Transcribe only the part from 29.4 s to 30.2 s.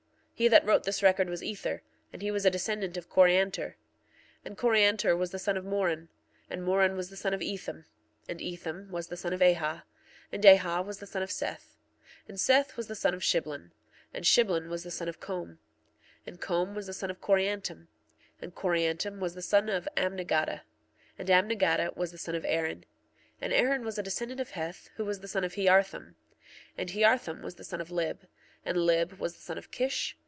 son of Kish.